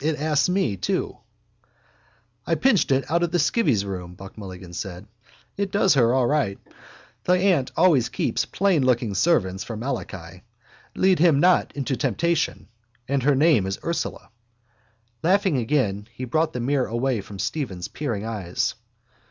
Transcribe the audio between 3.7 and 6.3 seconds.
room, Buck Mulligan said. It does her all